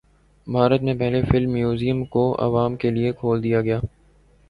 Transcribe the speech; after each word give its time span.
بھارت 0.47 0.81
میں 0.81 0.93
پہلے 0.93 1.21
film 1.21 1.51
museum 1.51 2.03
کو 2.05 2.25
عوام 2.39 2.75
کے 2.75 2.89
لیے 2.89 3.11
کھول 3.11 3.43
دیا 3.43 3.61
گیا 3.61 3.79